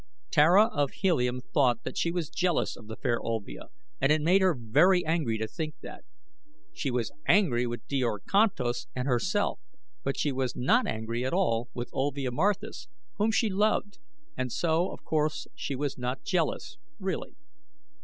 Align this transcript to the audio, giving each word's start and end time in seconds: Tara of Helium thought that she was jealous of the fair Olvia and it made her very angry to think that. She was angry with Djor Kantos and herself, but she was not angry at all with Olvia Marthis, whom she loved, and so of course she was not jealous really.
Tara 0.31 0.65
of 0.65 0.93
Helium 0.93 1.41
thought 1.53 1.83
that 1.83 1.95
she 1.95 2.11
was 2.11 2.31
jealous 2.31 2.75
of 2.75 2.87
the 2.87 2.95
fair 2.95 3.19
Olvia 3.21 3.65
and 4.01 4.11
it 4.11 4.19
made 4.19 4.41
her 4.41 4.57
very 4.59 5.05
angry 5.05 5.37
to 5.37 5.47
think 5.47 5.75
that. 5.83 6.03
She 6.73 6.89
was 6.89 7.11
angry 7.27 7.67
with 7.67 7.87
Djor 7.87 8.17
Kantos 8.27 8.87
and 8.95 9.07
herself, 9.07 9.59
but 10.03 10.17
she 10.17 10.31
was 10.31 10.55
not 10.55 10.87
angry 10.87 11.23
at 11.23 11.33
all 11.33 11.69
with 11.75 11.91
Olvia 11.93 12.31
Marthis, 12.31 12.87
whom 13.19 13.31
she 13.31 13.51
loved, 13.51 13.99
and 14.35 14.51
so 14.51 14.89
of 14.89 15.03
course 15.03 15.45
she 15.53 15.75
was 15.75 15.99
not 15.99 16.23
jealous 16.23 16.79
really. 16.97 17.35